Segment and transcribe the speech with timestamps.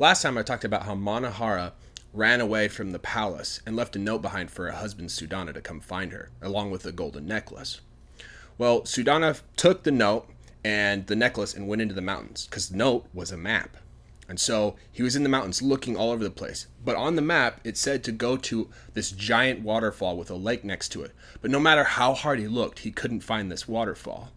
[0.00, 1.72] Last time I talked about how Manohara
[2.12, 5.60] ran away from the palace and left a note behind for her husband Sudana to
[5.60, 7.80] come find her, along with the golden necklace.
[8.58, 10.30] Well, Sudana took the note
[10.62, 13.76] and the necklace and went into the mountains because the note was a map.
[14.28, 16.68] And so he was in the mountains looking all over the place.
[16.84, 20.62] But on the map, it said to go to this giant waterfall with a lake
[20.62, 21.10] next to it.
[21.42, 24.30] But no matter how hard he looked, he couldn't find this waterfall.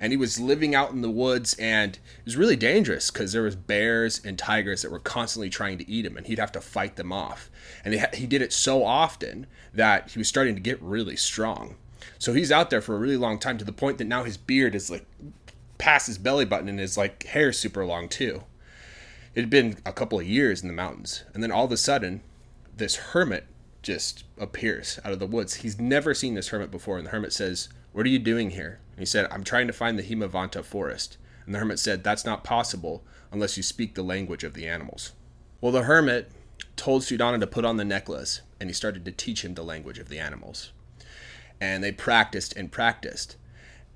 [0.00, 3.42] And he was living out in the woods, and it was really dangerous because there
[3.42, 6.60] was bears and tigers that were constantly trying to eat him, and he'd have to
[6.60, 7.50] fight them off.
[7.84, 11.76] And he did it so often that he was starting to get really strong.
[12.18, 14.38] So he's out there for a really long time to the point that now his
[14.38, 15.06] beard is like
[15.76, 18.44] past his belly button, and his like hair is super long too
[19.34, 21.76] it had been a couple of years in the mountains, and then all of a
[21.76, 22.22] sudden,
[22.76, 23.46] this hermit
[23.82, 25.56] just appears out of the woods.
[25.56, 28.80] He's never seen this hermit before, and the hermit says, "What are you doing here?"
[28.92, 32.24] And he said, "I'm trying to find the Himavanta forest." And the hermit said, "That's
[32.24, 35.12] not possible unless you speak the language of the animals."
[35.60, 36.30] Well, the hermit
[36.76, 39.98] told Sudana to put on the necklace, and he started to teach him the language
[39.98, 40.72] of the animals.
[41.60, 43.36] And they practiced and practiced.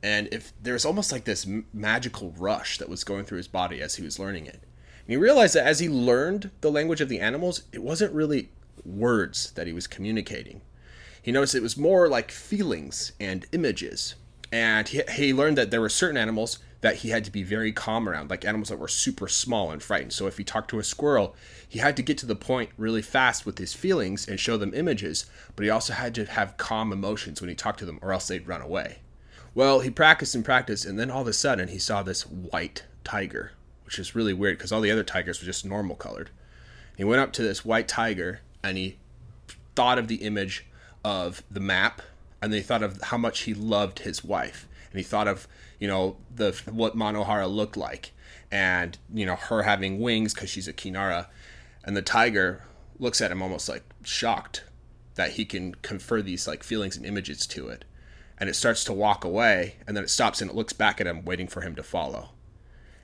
[0.02, 3.80] And if there was almost like this magical rush that was going through his body
[3.80, 4.60] as he was learning it.
[5.06, 8.50] And he realized that as he learned the language of the animals, it wasn't really
[8.84, 10.60] words that he was communicating.
[11.24, 14.14] He noticed it was more like feelings and images.
[14.52, 17.72] And he, he learned that there were certain animals that he had to be very
[17.72, 20.12] calm around, like animals that were super small and frightened.
[20.12, 21.34] So if he talked to a squirrel,
[21.66, 24.74] he had to get to the point really fast with his feelings and show them
[24.74, 28.12] images, but he also had to have calm emotions when he talked to them, or
[28.12, 28.98] else they'd run away.
[29.54, 32.84] Well, he practiced and practiced, and then all of a sudden he saw this white
[33.02, 33.52] tiger
[33.84, 36.30] which is really weird because all the other tigers were just normal colored.
[36.96, 38.98] He went up to this white tiger and he
[39.76, 40.66] thought of the image
[41.04, 42.02] of the map
[42.40, 45.46] and then he thought of how much he loved his wife and he thought of
[45.78, 48.12] you know the what Manohara looked like
[48.50, 51.26] and you know her having wings because she's a Kinnara
[51.84, 52.64] and the tiger
[52.98, 54.64] looks at him almost like shocked
[55.16, 57.84] that he can confer these like feelings and images to it
[58.38, 61.06] and it starts to walk away and then it stops and it looks back at
[61.06, 62.30] him waiting for him to follow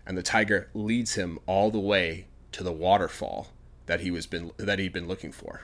[0.06, 3.48] and the tiger leads him all the way to the waterfall
[3.86, 5.62] that he was been that he'd been looking for.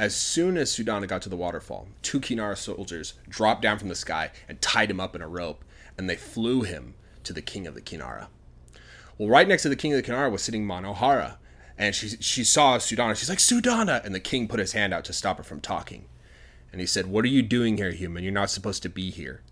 [0.00, 3.96] As soon as Sudana got to the waterfall, two Kinnara soldiers dropped down from the
[3.96, 5.64] sky and tied him up in a rope,
[5.96, 6.94] and they flew him
[7.24, 8.28] to the king of the Kinnara.
[9.18, 11.38] Well, right next to the king of the Kinnara was sitting Manohara,
[11.76, 13.16] and she she saw Sudana.
[13.16, 16.04] She's like Sudana, and the king put his hand out to stop her from talking,
[16.70, 18.22] and he said, "What are you doing here, human?
[18.22, 19.42] You're not supposed to be here."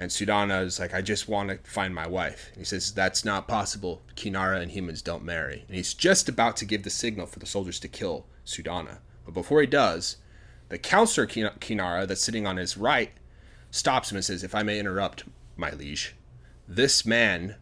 [0.00, 2.50] And Sudana is like, I just want to find my wife.
[2.52, 4.00] And he says, That's not possible.
[4.14, 5.64] Kinnara and humans don't marry.
[5.66, 8.98] And he's just about to give the signal for the soldiers to kill Sudana.
[9.28, 10.16] But before he does,
[10.70, 13.10] the counselor Kinnara that's sitting on his right
[13.70, 15.24] stops him and says, If I may interrupt,
[15.54, 16.16] my liege,
[16.66, 17.56] this man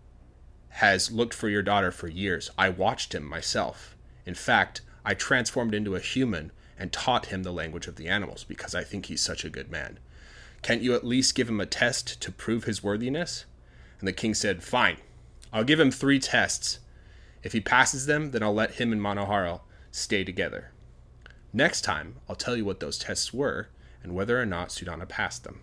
[0.69, 2.53] has looked for your daughter for years.
[2.57, 3.97] I watched him myself.
[4.25, 8.45] In fact, I transformed into a human and taught him the language of the animals
[8.45, 9.99] because I think he's such a good man.
[10.63, 13.45] Can't you at least give him a test to prove his worthiness?
[13.99, 14.99] And the king said, Fine.
[15.53, 16.79] I'll give him three tests.
[17.43, 20.71] If he passes them, then I'll let him and Manohara stay together.
[21.53, 23.67] Next time, I'll tell you what those tests were
[24.05, 25.57] and whether or not Sudana passed them.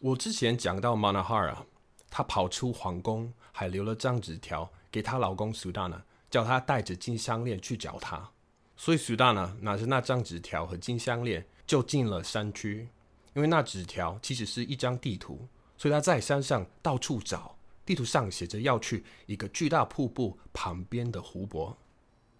[0.00, 1.64] 我之前讲到 Manohara，
[2.08, 8.30] 她跑出皇宫，还留了张纸条给她老公 Sudana，叫他带着金项链去找她。
[8.76, 12.88] 所以 Sudana 拿着那张纸条和金项链就进了山区，
[13.34, 17.56] 因为那纸条其实是一张地图，所以他在山上到处找。
[17.84, 21.76] 地图上写着要去一个巨大瀑布旁边的湖泊，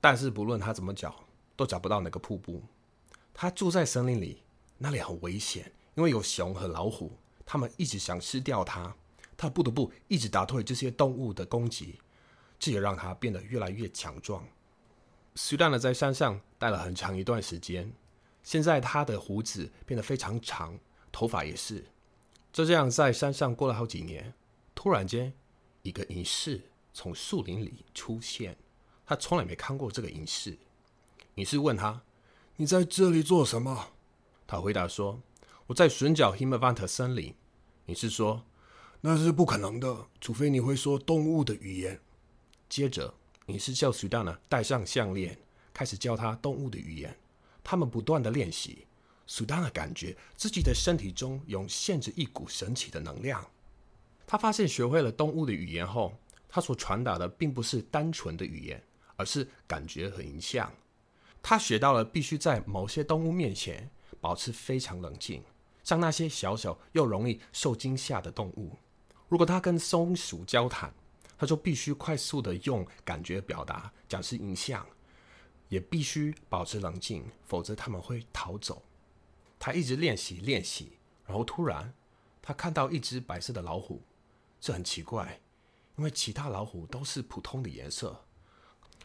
[0.01, 1.25] 但是不论他怎么找，
[1.61, 2.63] 都找不到那个瀑布。
[3.35, 4.43] 他住在森林里，
[4.79, 7.13] 那里很危险，因为有熊和老虎，
[7.45, 8.97] 他们一直想吃掉他。
[9.37, 11.99] 他不得不一直打退这些动物的攻击，
[12.59, 14.43] 这也让他变得越来越强壮。
[15.35, 17.93] 苏丹呢，在山上待了很长一段时间。
[18.43, 20.79] 现在他的胡子变得非常长，
[21.13, 21.85] 头发也是。
[22.51, 24.33] 就这样在山上过了好几年，
[24.75, 25.35] 突然间，
[25.83, 26.63] 一个隐士
[26.95, 28.57] 从树林里出现。
[29.05, 30.57] 他从来没看过这个隐士。
[31.37, 32.03] 隐士问他
[32.57, 33.91] ：“你在这里做什么？”
[34.47, 35.21] 他回答说
[35.69, 37.35] ：“我在寻找 Himavant 森林。”
[37.87, 38.45] 你是说
[39.01, 42.01] ：“那是不可能的，除非你会说动物的语言。”
[42.69, 43.15] 接着，
[43.47, 45.39] 你是叫 Sudana 戴上项链，
[45.73, 47.17] 开始教他动物的语言。
[47.65, 48.87] 他们不断的练习，
[49.27, 53.45] 苏丹的感觉自己的身体中涌现着一股神奇的能量。
[54.27, 56.17] 他发现学会了动物的语言后，
[56.49, 58.83] 他所传达的并不是单纯的语言，
[59.17, 60.73] 而是感觉和影像。
[61.43, 63.91] 他学到了必须在某些动物面前
[64.21, 65.43] 保持非常冷静，
[65.83, 68.77] 像那些小小又容易受惊吓的动物。
[69.29, 70.93] 如果他跟松鼠交谈，
[71.39, 74.87] 他就必须快速的用感觉表达，展示影像，
[75.69, 78.83] 也必须保持冷静，否则他们会逃走。
[79.59, 81.95] 他一直练习练习，然后突然
[82.43, 84.03] 他看到一只白色的老虎，
[84.61, 85.41] 这很奇怪，
[85.97, 88.25] 因为其他老虎都是普通的颜色。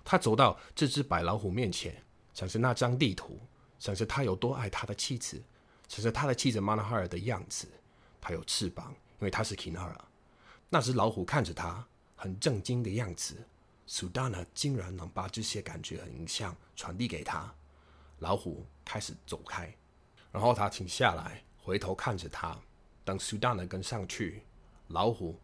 [0.04, 2.04] 他走到这只白老虎面前，
[2.36, 3.40] 想着那张地图，
[3.80, 5.42] 想着他有多爱他的妻子，
[5.88, 7.68] 想着他的妻子玛纳哈尔的样子。
[8.22, 9.98] 他有翅膀，因为他是 Kinara。
[10.70, 11.84] 那只老虎看着他。
[12.18, 13.36] 很震惊的样子，
[13.86, 17.54] 苏丹娜竟然能把这些感觉和影像传递给他。
[18.20, 19.72] 老虎开始走开，
[20.32, 22.58] 然后他停下来，回头看着他。
[23.04, 24.44] 等苏丹娜跟上去，
[24.88, 25.38] 老虎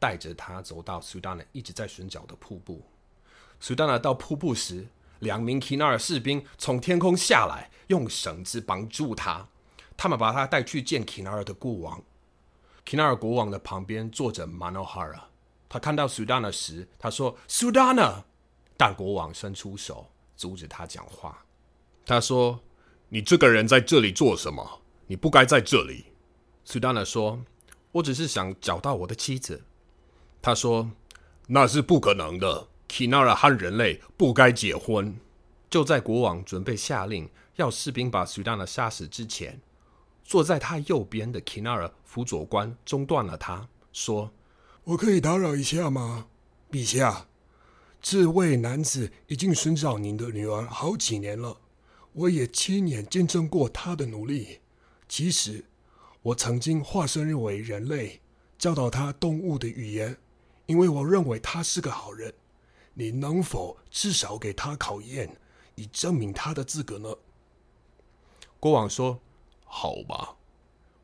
[0.00, 2.82] 带着他走到苏丹娜一直在寻找的瀑布。
[3.60, 4.88] 苏丹娜到瀑布时，
[5.20, 9.48] 两名 Kinar 士兵从天空下来，用绳子绑住他。
[9.96, 12.02] 他们把他带去见 Kinar 的国王。
[12.84, 15.20] Kinar 国王的旁边坐着 Manohara。
[15.68, 18.24] 他看到苏丹娜时，他说：“苏丹娜。”
[18.76, 21.44] 但国王伸出手阻止他讲话。
[22.04, 22.60] 他说
[23.08, 24.82] ：“你这个人在这里做什么？
[25.06, 26.06] 你不该在这里。”
[26.64, 27.40] 苏丹娜说
[27.90, 29.64] ：“我只是想找到我的妻子。”
[30.40, 30.90] 他说
[31.48, 32.68] ：“那是不可能的。
[32.88, 35.16] Kinara 和人类不该结婚。”
[35.68, 39.60] 就在国王准备下令要士兵把苏丹娜杀死之前，
[40.24, 44.32] 坐在他右边的 Kinara 辅佐官中断了他，说。
[44.84, 46.28] 我可以打扰一下吗，
[46.70, 47.26] 陛下？
[48.00, 51.58] 这位男子已经寻找您的女儿好几年了，
[52.12, 54.60] 我也亲眼见证过他的努力。
[55.08, 55.64] 其实，
[56.22, 58.20] 我曾经化身为人类，
[58.56, 60.16] 教导他动物的语言，
[60.66, 62.32] 因为我认为他是个好人。
[62.98, 65.38] 你能否至少给他考验，
[65.74, 67.14] 以证明他的资格呢？
[68.58, 69.20] 国王说
[69.66, 70.34] ：“好吧，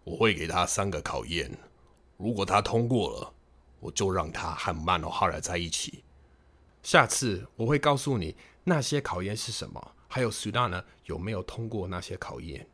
[0.05, 1.59] 我会给他三个考验，
[2.17, 3.35] 如果他通过了。”
[3.83, 6.05] 我就让他和曼诺哈尔在一起。
[6.85, 12.65] 下次我会告诉你那些考验是什么，还有苏丹呢有没有通过那些考验。